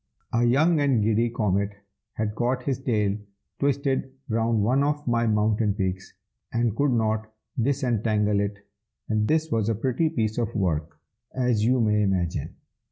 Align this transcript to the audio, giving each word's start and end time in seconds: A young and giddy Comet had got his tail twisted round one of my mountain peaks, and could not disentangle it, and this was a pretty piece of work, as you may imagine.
A 0.33 0.43
young 0.45 0.79
and 0.79 1.03
giddy 1.03 1.29
Comet 1.29 1.75
had 2.13 2.33
got 2.33 2.63
his 2.63 2.79
tail 2.79 3.15
twisted 3.59 4.11
round 4.29 4.63
one 4.63 4.83
of 4.83 5.05
my 5.07 5.27
mountain 5.27 5.75
peaks, 5.75 6.15
and 6.51 6.75
could 6.75 6.89
not 6.89 7.31
disentangle 7.61 8.39
it, 8.39 8.67
and 9.09 9.27
this 9.27 9.51
was 9.51 9.69
a 9.69 9.75
pretty 9.75 10.09
piece 10.09 10.39
of 10.39 10.55
work, 10.55 10.99
as 11.35 11.63
you 11.63 11.79
may 11.79 12.01
imagine. 12.01 12.55